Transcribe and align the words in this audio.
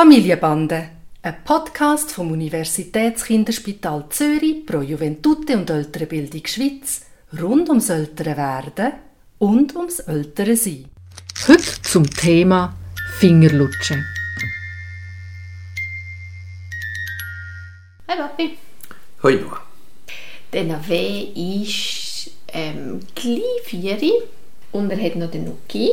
Familienbande, 0.00 0.88
ein 1.20 1.44
Podcast 1.44 2.10
vom 2.12 2.32
Universitätskinderspital 2.32 4.06
Zürich 4.08 4.64
pro 4.64 4.80
Juventute 4.80 5.58
und 5.58 5.68
Ältere 5.68 6.06
Bildung 6.06 6.46
Schweiz 6.46 7.02
rund 7.38 7.68
ums 7.68 7.90
ältere 7.90 8.34
Werden 8.34 8.92
und 9.38 9.76
ums 9.76 9.98
ältere 9.98 10.56
Sein. 10.56 10.86
Heute 11.46 11.82
zum 11.82 12.08
Thema 12.08 12.74
Fingerlutschen. 13.18 14.02
Hi 18.08 18.16
Papi. 18.16 18.56
Hoi 19.22 19.34
Noah. 19.34 19.60
Der 20.50 20.64
Nave 20.64 21.30
ist 21.34 22.30
ähm, 22.48 23.00
gleich 23.14 23.42
vieri 23.66 24.14
und 24.72 24.90
er 24.90 25.04
hat 25.04 25.16
noch 25.16 25.30
den 25.30 25.44
Nuki. 25.44 25.90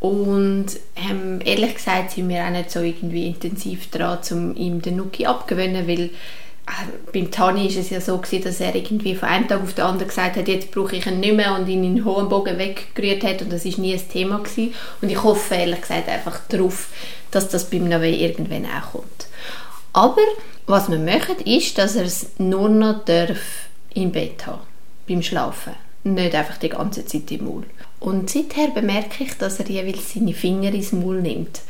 Und 0.00 0.66
ähm, 0.96 1.40
ehrlich 1.44 1.74
gesagt 1.74 2.12
sind 2.12 2.28
wir 2.28 2.44
auch 2.44 2.50
nicht 2.50 2.70
so 2.70 2.80
irgendwie 2.80 3.26
intensiv 3.26 3.90
dran, 3.90 4.18
um 4.30 4.54
ihm 4.54 4.80
den 4.80 4.96
Nuki 4.96 5.26
abgewöhnen, 5.26 5.88
weil 5.88 6.10
äh, 6.68 7.12
beim 7.12 7.30
Tani 7.30 7.66
ist 7.66 7.78
es 7.78 7.90
ja 7.90 8.00
so 8.00 8.18
gewesen, 8.18 8.44
dass 8.44 8.60
er 8.60 8.74
irgendwie 8.74 9.16
von 9.16 9.28
einem 9.28 9.48
Tag 9.48 9.60
auf 9.60 9.74
den 9.74 9.84
anderen 9.84 10.08
gesagt 10.08 10.36
hat, 10.36 10.46
jetzt 10.46 10.70
brauche 10.70 10.94
ich 10.94 11.06
ihn 11.06 11.18
nicht 11.18 11.34
mehr 11.34 11.54
und 11.54 11.66
ihn 11.68 11.82
in 11.82 12.04
hohen 12.04 12.28
Bogen 12.28 12.58
weggerührt 12.58 13.24
hat 13.24 13.42
und 13.42 13.52
das 13.52 13.64
ist 13.64 13.78
nie 13.78 13.92
ein 13.92 14.08
Thema 14.08 14.38
gewesen. 14.38 14.74
Und 15.02 15.10
ich 15.10 15.22
hoffe 15.22 15.56
ehrlich 15.56 15.80
gesagt 15.80 16.08
einfach 16.08 16.40
darauf, 16.48 16.90
dass 17.30 17.48
das 17.48 17.68
beim 17.68 17.88
Nave 17.88 18.08
irgendwann 18.08 18.66
auch 18.66 18.92
kommt. 18.92 19.26
Aber 19.92 20.22
was 20.66 20.90
wir 20.90 20.98
machen, 20.98 21.38
ist, 21.44 21.76
dass 21.78 21.96
er 21.96 22.04
es 22.04 22.30
nur 22.38 22.68
noch 22.68 23.04
darf 23.04 23.68
im 23.94 24.12
Bett 24.12 24.46
haben, 24.46 24.60
beim 25.08 25.22
Schlafen. 25.22 25.72
Nicht 26.14 26.34
einfach 26.34 26.58
die 26.58 26.68
ganze 26.68 27.04
Zeit 27.04 27.30
im 27.30 27.44
Maul. 27.44 27.64
Und 28.00 28.30
seither 28.30 28.68
bemerke 28.68 29.24
ich, 29.24 29.36
dass 29.38 29.60
er 29.60 29.66
jeweils 29.66 30.14
seine 30.14 30.34
Finger 30.34 30.72
ins 30.72 30.92
Maul 30.92 31.20
nimmt. 31.20 31.60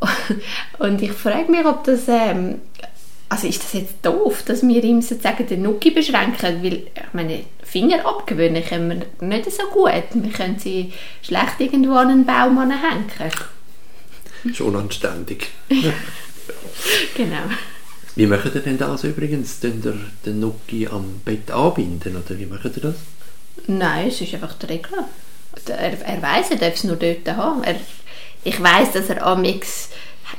Und 0.78 1.02
ich 1.02 1.12
frage 1.12 1.50
mich, 1.50 1.64
ob 1.64 1.84
das... 1.84 2.08
Ähm, 2.08 2.60
also 3.28 3.46
ist 3.46 3.62
das 3.62 3.74
jetzt 3.74 3.94
doof, 4.02 4.42
dass 4.44 4.66
wir 4.66 4.82
ihm 4.82 5.00
sozusagen 5.02 5.46
den 5.46 5.62
Nuki 5.62 5.92
beschränken? 5.92 6.64
Weil, 6.64 6.72
ich 6.74 7.12
meine, 7.12 7.44
Finger 7.62 8.04
abgewöhnen 8.04 8.64
können 8.64 9.04
wir 9.20 9.28
nicht 9.28 9.52
so 9.52 9.68
gut. 9.68 10.02
Wir 10.14 10.32
können 10.32 10.58
sie 10.58 10.92
schlecht 11.22 11.60
irgendwo 11.60 11.94
an 11.94 12.08
einen 12.08 12.26
Baum 12.26 12.58
hängen. 12.58 13.04
Schon 14.54 14.74
anständig. 14.74 15.48
genau. 17.14 17.36
Wie 18.16 18.26
macht 18.26 18.52
ihr 18.54 18.62
denn 18.62 18.78
das 18.78 19.04
übrigens? 19.04 19.60
Den, 19.60 19.80
den 20.26 20.40
Nuki 20.40 20.88
am 20.88 21.20
Bett 21.24 21.52
anbinden? 21.52 22.16
Oder 22.16 22.36
wie 22.36 22.46
macht 22.46 22.64
ihr 22.64 22.82
das? 22.82 22.96
Nein, 23.66 24.08
es 24.08 24.20
ist 24.20 24.34
einfach 24.34 24.54
die 24.54 24.66
Regel. 24.66 24.90
Er, 25.66 26.06
er 26.06 26.22
weiss, 26.22 26.50
er 26.50 26.56
darf 26.56 26.74
es 26.74 26.84
nur 26.84 26.96
dort 26.96 27.26
haben. 27.28 27.64
Er, 27.64 27.76
ich 28.44 28.62
weiss, 28.62 28.92
dass 28.92 29.08
er 29.08 29.26
amix 29.26 29.90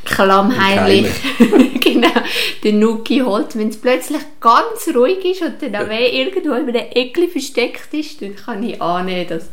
klammheimlich 0.05 1.11
genau, 1.81 2.21
den 2.63 2.79
Nuki 2.79 3.19
holt. 3.19 3.55
Wenn 3.55 3.69
es 3.69 3.79
plötzlich 3.79 4.21
ganz 4.39 4.95
ruhig 4.95 5.23
ist 5.25 5.41
und 5.41 5.61
dann 5.61 5.73
ja. 5.73 5.99
irgendwo 5.99 6.53
in 6.53 6.69
einem 6.69 6.75
Eckli 6.91 7.27
versteckt 7.27 7.93
ist, 7.93 8.21
dann 8.21 8.35
kann 8.35 8.63
ich 8.63 8.81
annehmen, 8.81 9.27
dass 9.27 9.49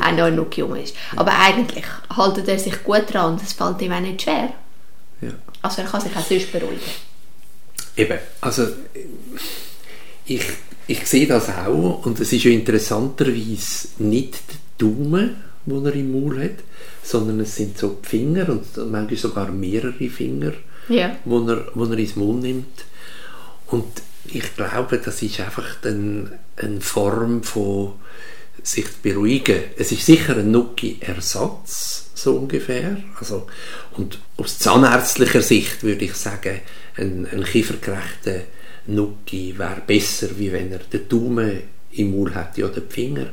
auch 0.00 0.12
noch 0.12 0.24
ein 0.24 0.34
Nuki 0.34 0.62
um 0.62 0.74
ist. 0.76 0.94
Ja. 1.12 1.20
Aber 1.20 1.32
eigentlich 1.38 1.84
haltet 2.14 2.48
er 2.48 2.58
sich 2.58 2.82
gut 2.82 3.12
dran 3.12 3.32
und 3.32 3.42
es 3.42 3.52
fällt 3.52 3.80
ihm 3.80 3.92
auch 3.92 4.00
nicht 4.00 4.22
schwer. 4.22 4.52
Ja. 5.20 5.30
Also 5.62 5.82
er 5.82 5.88
kann 5.88 6.00
sich 6.00 6.16
auch 6.16 6.24
sonst 6.24 6.52
beruhigen. 6.52 6.80
Eben, 7.96 8.18
also 8.40 8.66
ich, 10.24 10.42
ich 10.90 11.06
sehe 11.06 11.26
das 11.26 11.48
auch 11.48 12.04
und 12.04 12.18
es 12.18 12.32
ist 12.32 12.44
ja 12.44 12.50
interessanterweise 12.50 13.88
nicht 13.98 14.42
der 14.50 14.58
Daumen, 14.78 15.36
den 15.64 15.86
er 15.86 15.94
im 15.94 16.10
Maul 16.10 16.42
hat, 16.42 16.64
sondern 17.04 17.38
es 17.40 17.54
sind 17.54 17.78
so 17.78 18.00
die 18.02 18.08
Finger 18.08 18.48
und 18.48 18.76
manchmal 18.90 19.16
sogar 19.16 19.52
mehrere 19.52 20.08
Finger, 20.08 20.52
ja. 20.88 21.16
wo, 21.24 21.46
er, 21.48 21.68
wo 21.74 21.84
er 21.84 21.96
ins 21.96 22.16
Maul 22.16 22.40
nimmt. 22.40 22.84
Und 23.68 23.86
ich 24.24 24.56
glaube, 24.56 24.98
das 24.98 25.22
ist 25.22 25.38
einfach 25.38 25.76
eine, 25.84 26.38
eine 26.56 26.80
Form 26.80 27.44
von 27.44 27.92
sich 28.62 28.86
zu 28.86 28.98
beruhigen. 29.00 29.62
Es 29.78 29.92
ist 29.92 30.04
sicher 30.04 30.36
ein 30.36 30.50
Nuki-Ersatz, 30.50 32.10
so 32.14 32.36
ungefähr. 32.36 32.96
Also, 33.20 33.46
und 33.96 34.18
aus 34.36 34.58
zahnärztlicher 34.58 35.40
Sicht 35.40 35.84
würde 35.84 36.04
ich 36.04 36.14
sagen, 36.14 36.60
ein, 36.96 37.28
ein 37.30 37.44
kiefergerechter 37.44 38.40
Nuki 38.94 39.58
wäre 39.58 39.82
besser, 39.86 40.28
wie 40.36 40.52
wenn 40.52 40.72
er 40.72 40.78
den 40.78 41.08
Daumen 41.08 41.62
im 41.92 42.16
Maul 42.16 42.34
hätte 42.34 42.64
oder 42.64 42.80
die 42.80 42.92
Finger. 42.92 43.26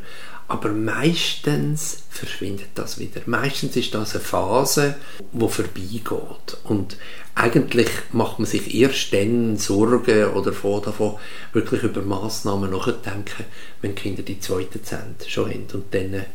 Aber 0.49 0.69
meistens 0.69 2.03
verschwindet 2.09 2.69
das 2.75 2.99
wieder. 2.99 3.21
Meistens 3.25 3.75
ist 3.75 3.93
das 3.93 4.15
eine 4.15 4.23
Phase, 4.23 4.95
die 5.33 5.47
vorbeigeht. 5.49 6.57
Und 6.63 6.97
eigentlich 7.35 7.89
macht 8.13 8.39
man 8.39 8.45
sich 8.45 8.73
erst 8.73 9.13
dann 9.13 9.57
Sorgen 9.57 10.31
oder 10.31 10.53
vor 10.53 10.81
davon, 10.81 11.15
wirklich 11.51 11.83
über 11.83 12.01
Massnahmen 12.01 12.71
nachdenken, 12.71 13.43
wenn 13.81 13.93
die 13.93 14.01
Kinder 14.01 14.23
die 14.23 14.39
zweite 14.39 14.81
Zähne 14.81 15.15
schon 15.27 15.49
haben 15.49 15.67
und 15.73 15.93
dann 15.93 16.25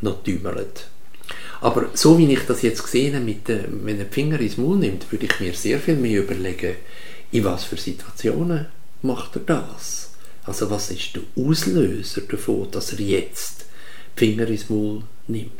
noch 0.00 0.22
tümeln. 0.22 0.66
Aber 1.60 1.86
so 1.94 2.18
wie 2.18 2.32
ich 2.32 2.46
das 2.46 2.62
jetzt 2.62 2.84
gesehen 2.84 3.14
habe, 3.16 3.24
mit 3.24 3.48
dem, 3.48 3.84
wenn 3.84 3.98
er 3.98 4.04
den 4.04 4.12
Finger 4.12 4.38
ins 4.38 4.58
Mund 4.58 4.80
nimmt, 4.80 5.10
würde 5.10 5.26
ich 5.26 5.40
mir 5.40 5.54
sehr 5.54 5.80
viel 5.80 5.96
mehr 5.96 6.20
überlegen, 6.20 6.76
in 7.32 7.44
was 7.44 7.64
für 7.64 7.76
Situationen 7.76 8.66
macht 9.02 9.36
er 9.36 9.42
das? 9.42 10.10
Also 10.44 10.70
was 10.70 10.90
ist 10.90 11.16
der 11.16 11.22
Auslöser 11.36 12.22
davon, 12.22 12.70
dass 12.70 12.92
er 12.92 13.00
jetzt 13.00 13.64
die 14.16 14.26
Finger 14.26 14.46
ins 14.48 14.70
Maul 14.70 15.02
nimmt? 15.26 15.50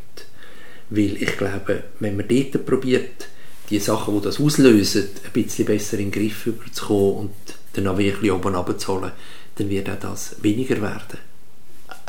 Weil 0.89 1.21
ich 1.21 1.37
glaube, 1.37 1.83
wenn 1.99 2.15
man 2.15 2.27
dort 2.27 2.65
probiert, 2.65 3.27
die 3.69 3.79
Sachen, 3.79 4.17
die 4.17 4.25
das 4.25 4.39
auslösen, 4.39 5.09
ein 5.25 5.31
bisschen 5.33 5.65
besser 5.65 5.97
in 5.99 6.09
den 6.09 6.11
Griff 6.11 6.45
überzukommen 6.45 7.17
und 7.17 7.31
dann 7.73 7.87
auch 7.87 7.97
wirklich 7.97 8.31
oben 8.31 8.55
runterzuholen, 8.55 9.11
dann 9.55 9.69
wird 9.69 9.89
auch 9.89 9.99
das 9.99 10.41
weniger 10.41 10.81
werden. 10.81 11.19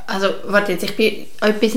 Also, 0.06 0.28
warte 0.44 0.72
jetzt, 0.72 0.84
ich 0.84 0.96
bin 0.96 1.26
etwas 1.40 1.72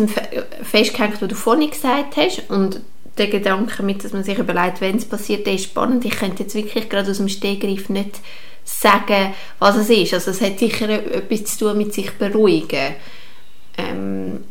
festgehängt, 0.63 1.21
was 1.21 1.27
du 1.27 1.35
vorhin 1.35 1.69
gesagt 1.69 2.15
hast 2.15 2.49
und 2.49 2.79
der 3.17 3.27
Gedanke 3.27 3.83
mit, 3.83 4.03
dass 4.03 4.13
man 4.13 4.23
sich 4.23 4.37
überlegt, 4.37 4.81
wenn 4.81 4.97
es 4.97 5.05
passiert, 5.05 5.45
der 5.45 5.55
ist 5.55 5.65
spannend. 5.65 6.05
Ich 6.05 6.17
könnte 6.17 6.43
jetzt 6.43 6.55
wirklich 6.55 6.89
gerade 6.89 7.11
aus 7.11 7.17
dem 7.17 7.27
Stegreif 7.27 7.89
nicht 7.89 8.19
sagen, 8.63 9.33
was 9.59 9.75
es 9.75 9.89
ist. 9.89 10.13
Also 10.13 10.31
es 10.31 10.41
hat 10.41 10.59
sicher 10.59 10.89
etwas 10.89 11.45
zu 11.45 11.65
tun 11.65 11.77
mit 11.77 11.93
sich 11.93 12.11
beruhigen. 12.11 12.95
Ähm, 13.77 14.43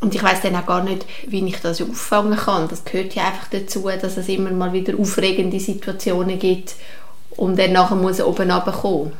und 0.00 0.14
ich 0.14 0.22
weiß 0.22 0.42
dann 0.42 0.56
auch 0.56 0.66
gar 0.66 0.84
nicht, 0.84 1.06
wie 1.26 1.46
ich 1.46 1.56
das 1.60 1.80
auffangen 1.80 2.36
kann. 2.36 2.68
Das 2.68 2.84
gehört 2.84 3.14
ja 3.14 3.26
einfach 3.26 3.48
dazu, 3.50 3.88
dass 3.88 4.18
es 4.18 4.28
immer 4.28 4.50
mal 4.50 4.72
wieder 4.72 4.98
aufregende 4.98 5.58
Situationen 5.58 6.38
gibt 6.38 6.74
und 7.30 7.58
dann 7.58 7.72
nachher 7.72 7.96
muss 7.96 8.18
er 8.18 8.28
oben 8.28 8.50
runterkommen. 8.50 9.12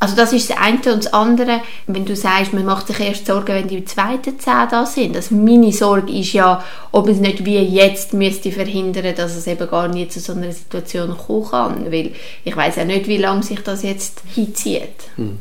Also 0.00 0.14
das 0.14 0.32
ist 0.32 0.50
das 0.50 0.56
eine 0.58 0.76
und 0.76 1.04
das 1.04 1.12
andere, 1.12 1.60
wenn 1.88 2.04
du 2.04 2.14
sagst, 2.14 2.52
man 2.52 2.64
macht 2.64 2.86
sich 2.86 3.00
erst 3.00 3.26
Sorgen, 3.26 3.48
wenn 3.48 3.66
die 3.66 3.84
zweiten 3.84 4.38
Zähne 4.38 4.68
da 4.70 4.86
sind. 4.86 5.16
Also 5.16 5.34
meine 5.34 5.72
Sorge 5.72 6.12
ist 6.12 6.32
ja, 6.32 6.64
ob 6.92 7.08
es 7.08 7.18
nicht 7.18 7.44
wie 7.44 7.58
jetzt 7.58 8.14
müsste 8.14 8.52
verhindern, 8.52 9.14
dass 9.16 9.34
es 9.34 9.48
eben 9.48 9.68
gar 9.68 9.88
nicht 9.88 10.12
zu 10.12 10.20
so 10.20 10.34
einer 10.34 10.52
Situation 10.52 11.16
kommen 11.16 11.50
kann, 11.50 11.92
weil 11.92 12.12
ich 12.44 12.56
weiß 12.56 12.76
ja 12.76 12.84
nicht, 12.84 13.08
wie 13.08 13.16
lange 13.16 13.42
sich 13.42 13.60
das 13.60 13.82
jetzt 13.82 14.22
hinzieht. 14.34 15.10
Hm. 15.16 15.38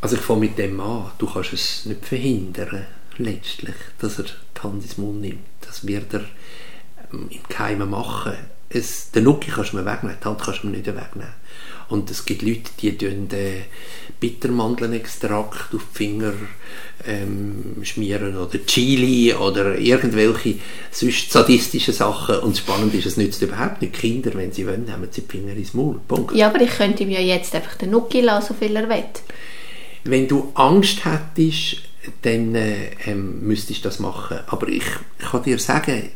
Also 0.00 0.16
ich 0.16 0.22
fange 0.22 0.40
mit 0.40 0.58
dem 0.58 0.80
an, 0.80 1.12
du 1.18 1.26
kannst 1.26 1.52
es 1.52 1.84
nicht 1.84 2.04
verhindern, 2.06 2.86
letztlich, 3.18 3.76
dass 4.00 4.18
er 4.18 4.24
die 4.24 4.60
Hand 4.60 4.82
ins 4.82 4.98
Mund 4.98 5.20
nimmt. 5.20 5.44
Das 5.60 5.86
wird 5.86 6.12
er 6.14 6.24
ähm, 7.12 7.28
im 7.30 7.48
Keimen 7.48 7.90
machen. 7.90 8.34
Es, 8.68 9.10
den 9.10 9.24
Nuki 9.24 9.50
kannst 9.50 9.72
du 9.72 9.76
mir 9.76 9.84
wegnehmen, 9.84 10.16
die 10.20 10.24
Hand 10.26 10.40
kannst 10.40 10.62
du 10.62 10.68
mir 10.68 10.76
nicht 10.78 10.86
wegnehmen. 10.86 11.34
Und 11.88 12.10
es 12.10 12.24
gibt 12.24 12.42
Leute, 12.42 12.70
die 12.80 12.96
tun 12.96 13.28
den 13.28 13.64
Bittermandelextrakt 14.20 15.74
auf 15.74 15.82
die 15.92 15.98
Finger 15.98 16.32
ähm, 17.06 17.76
schmieren 17.82 18.36
oder 18.36 18.64
Chili 18.64 19.34
oder 19.34 19.78
irgendwelche 19.78 20.56
sonst 20.90 21.32
sadistische 21.32 21.92
Sachen. 21.92 22.36
Und 22.36 22.56
spannend 22.56 22.94
ist, 22.94 23.06
es 23.06 23.16
nützt 23.16 23.42
überhaupt 23.42 23.82
nicht. 23.82 23.94
Kinder, 23.94 24.32
wenn 24.34 24.52
sie 24.52 24.66
wollen, 24.66 24.90
haben 24.92 25.06
sie 25.10 25.22
die 25.22 25.28
Finger 25.28 25.54
ins 25.54 25.74
Maul. 25.74 26.00
Punkt. 26.06 26.34
Ja, 26.34 26.48
aber 26.48 26.60
ich 26.60 26.70
könnte 26.70 27.02
ihm 27.02 27.10
ja 27.10 27.20
jetzt 27.20 27.54
einfach 27.54 27.74
den 27.76 27.90
Nuki 27.90 28.20
lassen, 28.20 28.48
so 28.48 28.54
viel 28.54 28.76
er 28.76 28.88
will. 28.88 29.04
Wenn 30.04 30.28
du 30.28 30.52
Angst 30.54 31.04
hättest, 31.04 31.78
dann 32.22 32.54
äh, 32.54 32.90
ähm, 33.06 33.40
müsstest 33.46 33.84
du 33.84 33.88
das 33.88 33.98
machen. 33.98 34.38
Aber 34.46 34.68
ich, 34.68 34.84
ich 35.18 35.30
kann 35.30 35.42
dir 35.42 35.58
sagen, 35.58 36.10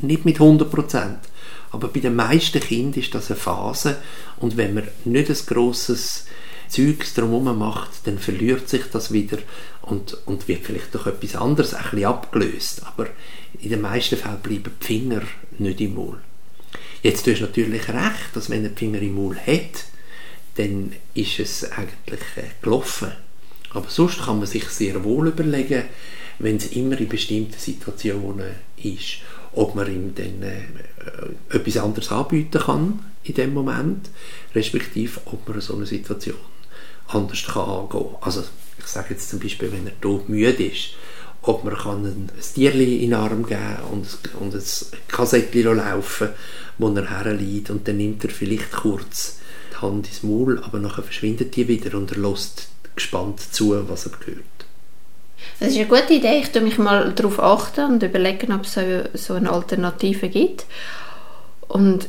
nicht 0.00 0.24
mit 0.24 0.40
100 0.40 0.70
Prozent. 0.70 1.18
Aber 1.72 1.88
bei 1.88 2.00
den 2.00 2.14
meisten 2.14 2.60
Kindern 2.60 3.00
ist 3.00 3.14
das 3.14 3.30
eine 3.30 3.40
Phase 3.40 3.96
und 4.38 4.56
wenn 4.56 4.74
man 4.74 4.88
nicht 5.04 5.30
ein 5.30 5.46
grosses 5.46 6.26
Zeugs 6.68 7.14
drumherum 7.14 7.58
macht, 7.58 8.06
dann 8.06 8.18
verliert 8.18 8.68
sich 8.68 8.84
das 8.90 9.12
wieder 9.12 9.38
und, 9.82 10.16
und 10.26 10.48
wird 10.48 10.64
vielleicht 10.64 10.94
durch 10.94 11.06
etwas 11.06 11.36
anderes 11.36 11.74
ein 11.74 11.82
bisschen 11.82 12.04
abgelöst. 12.06 12.86
Aber 12.86 13.08
in 13.60 13.70
den 13.70 13.80
meisten 13.80 14.16
Fällen 14.16 14.40
bleiben 14.40 14.72
die 14.80 14.86
Finger 14.86 15.22
nicht 15.58 15.80
im 15.80 15.94
Maul. 15.94 16.18
Jetzt 17.02 17.26
hast 17.26 17.40
du 17.40 17.44
natürlich 17.44 17.88
recht, 17.88 18.34
dass 18.34 18.48
wenn 18.48 18.64
er 18.64 18.70
die 18.70 18.78
Finger 18.78 19.00
im 19.00 19.16
Maul 19.16 19.36
hat, 19.36 19.84
dann 20.56 20.92
ist 21.14 21.38
es 21.38 21.70
eigentlich 21.72 22.20
äh, 22.36 22.44
gelaufen. 22.60 23.12
Aber 23.70 23.88
sonst 23.88 24.22
kann 24.22 24.38
man 24.38 24.46
sich 24.46 24.68
sehr 24.68 25.02
wohl 25.02 25.28
überlegen, 25.28 25.84
wenn 26.38 26.56
es 26.56 26.72
immer 26.72 26.98
in 26.98 27.08
bestimmten 27.08 27.58
Situationen 27.58 28.54
ist. 28.76 29.18
Ob 29.54 29.74
man 29.74 29.86
ihm 29.86 30.14
dann 30.14 30.42
äh, 30.42 31.56
etwas 31.56 31.76
anderes 31.76 32.10
anbieten 32.10 32.60
kann 32.60 33.00
in 33.24 33.34
dem 33.34 33.54
Moment, 33.54 34.10
respektive 34.54 35.20
ob 35.26 35.48
man 35.48 35.60
so 35.60 35.76
eine 35.76 35.86
Situation 35.86 36.36
anders 37.08 37.44
kann 37.44 37.68
angehen 37.68 38.06
kann. 38.10 38.16
Also 38.20 38.42
ich 38.78 38.86
sage 38.86 39.14
jetzt 39.14 39.28
zum 39.28 39.38
Beispiel, 39.38 39.70
wenn 39.70 39.86
er 39.86 40.00
tot 40.00 40.28
müde 40.28 40.64
ist, 40.64 40.90
ob 41.42 41.64
man 41.64 41.74
kann 41.74 42.04
ein, 42.04 42.30
Tierli 42.54 42.96
in 42.96 43.10
den 43.10 43.14
Arm 43.14 43.44
geben 43.44 43.78
und, 43.90 44.06
und 44.40 44.54
ein 44.54 44.62
Kassettchen 45.08 45.76
laufen 45.76 46.28
wo 46.78 46.88
er 46.88 47.10
herliegt 47.10 47.70
und 47.70 47.86
dann 47.86 47.98
nimmt 47.98 48.24
er 48.24 48.30
vielleicht 48.30 48.72
kurz 48.72 49.38
die 49.72 49.76
Hand 49.76 50.08
ins 50.08 50.22
Maul, 50.22 50.62
aber 50.62 50.78
nachher 50.78 51.02
verschwindet 51.02 51.54
die 51.56 51.68
wieder 51.68 51.96
und 51.96 52.10
er 52.12 52.18
lässt 52.18 52.68
gespannt 52.96 53.40
zu, 53.40 53.88
was 53.88 54.06
er 54.06 54.12
hört. 54.24 54.44
Das 55.60 55.70
ist 55.70 55.76
eine 55.76 55.86
gute 55.86 56.14
Idee. 56.14 56.40
Ich 56.40 56.50
tue 56.50 56.62
mich 56.62 56.78
mal 56.78 57.12
darauf 57.12 57.40
achten 57.40 57.84
und 57.84 58.02
überlegen, 58.02 58.52
ob 58.52 58.64
es 58.64 58.74
so, 58.74 58.80
so 59.14 59.34
eine 59.34 59.50
Alternative 59.50 60.28
gibt. 60.28 60.66
Und 61.68 62.08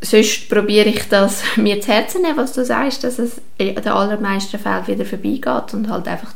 sonst 0.00 0.48
probiere 0.48 0.88
ich 0.88 1.08
das 1.08 1.42
mir 1.56 1.80
zu 1.80 1.92
Herzen 1.92 2.22
nehmen, 2.22 2.36
was 2.36 2.52
du 2.52 2.64
sagst, 2.64 3.04
dass 3.04 3.18
es 3.18 3.40
in 3.58 3.74
den 3.74 3.88
allermeisten 3.88 4.58
Fällen 4.58 4.86
wieder 4.86 5.04
vorbeigeht 5.04 5.74
und 5.74 5.88
halt 5.88 6.08
einfach 6.08 6.32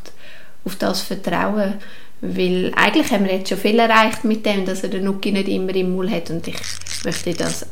auf 0.64 0.76
das 0.76 1.02
vertrauen, 1.02 1.74
weil 2.20 2.72
eigentlich 2.74 3.10
haben 3.12 3.24
wir 3.24 3.34
jetzt 3.34 3.48
schon 3.48 3.58
viel 3.58 3.78
erreicht 3.78 4.24
mit 4.24 4.44
dem, 4.44 4.64
dass 4.64 4.82
er 4.82 4.88
den 4.88 5.04
Nuki 5.04 5.30
nicht 5.30 5.48
immer 5.48 5.74
im 5.74 5.94
Maul 5.94 6.10
hat 6.10 6.30
und 6.30 6.46
ich 6.48 6.56
möchte 7.04 7.34
das, 7.34 7.66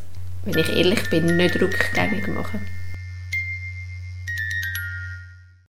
wenn 0.45 0.59
ich 0.59 0.69
ehrlich 0.69 1.11
bin, 1.11 1.37
nicht 1.37 1.61
rückgängig 1.61 2.29
machen. 2.29 2.61